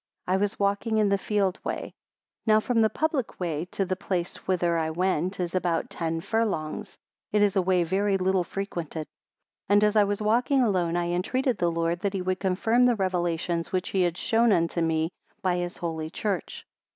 [0.25, 1.93] I was walking in the field way.
[2.47, 6.21] 2 Now from the public way to the place whither I went is about ten
[6.21, 6.97] furlongs;
[7.31, 9.05] it is a way very little frequented:
[9.67, 12.81] 3 And as I was walking alone, I entreated the Lord that he would confirm
[12.85, 15.11] the Revelations which he had shown unto me
[15.43, 16.65] by his Holy Church.